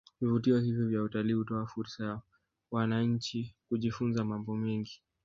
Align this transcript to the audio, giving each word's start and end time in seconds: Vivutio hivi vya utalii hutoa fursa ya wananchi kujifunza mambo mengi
Vivutio 0.21 0.59
hivi 0.59 0.85
vya 0.85 1.03
utalii 1.03 1.33
hutoa 1.33 1.65
fursa 1.67 2.03
ya 2.05 2.21
wananchi 2.71 3.55
kujifunza 3.69 4.25
mambo 4.25 4.55
mengi 4.57 5.01